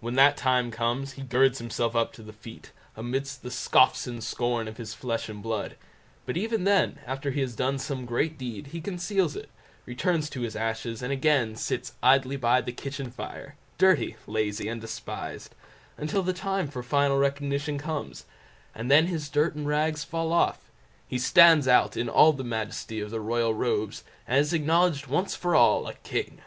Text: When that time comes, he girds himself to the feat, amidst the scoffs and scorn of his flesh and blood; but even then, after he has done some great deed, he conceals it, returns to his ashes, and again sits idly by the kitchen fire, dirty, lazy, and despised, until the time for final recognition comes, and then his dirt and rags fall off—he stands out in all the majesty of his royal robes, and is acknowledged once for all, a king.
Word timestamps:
When 0.00 0.16
that 0.16 0.36
time 0.36 0.72
comes, 0.72 1.12
he 1.12 1.22
girds 1.22 1.58
himself 1.60 1.94
to 2.10 2.22
the 2.24 2.32
feat, 2.32 2.72
amidst 2.96 3.42
the 3.44 3.52
scoffs 3.52 4.04
and 4.08 4.20
scorn 4.20 4.66
of 4.66 4.78
his 4.78 4.94
flesh 4.94 5.28
and 5.28 5.40
blood; 5.40 5.76
but 6.26 6.36
even 6.36 6.64
then, 6.64 6.98
after 7.06 7.30
he 7.30 7.40
has 7.42 7.54
done 7.54 7.78
some 7.78 8.04
great 8.04 8.36
deed, 8.36 8.70
he 8.74 8.80
conceals 8.80 9.36
it, 9.36 9.48
returns 9.86 10.28
to 10.30 10.40
his 10.40 10.56
ashes, 10.56 11.02
and 11.02 11.12
again 11.12 11.54
sits 11.54 11.92
idly 12.02 12.34
by 12.34 12.60
the 12.60 12.72
kitchen 12.72 13.12
fire, 13.12 13.54
dirty, 13.78 14.16
lazy, 14.26 14.66
and 14.66 14.80
despised, 14.80 15.54
until 15.96 16.24
the 16.24 16.32
time 16.32 16.66
for 16.66 16.82
final 16.82 17.18
recognition 17.18 17.78
comes, 17.78 18.26
and 18.74 18.90
then 18.90 19.06
his 19.06 19.28
dirt 19.30 19.54
and 19.54 19.68
rags 19.68 20.02
fall 20.02 20.32
off—he 20.32 21.16
stands 21.20 21.68
out 21.68 21.96
in 21.96 22.08
all 22.08 22.32
the 22.32 22.42
majesty 22.42 22.98
of 23.00 23.12
his 23.12 23.20
royal 23.20 23.54
robes, 23.54 24.02
and 24.26 24.40
is 24.40 24.52
acknowledged 24.52 25.06
once 25.06 25.36
for 25.36 25.54
all, 25.54 25.86
a 25.86 25.94
king. 25.94 26.40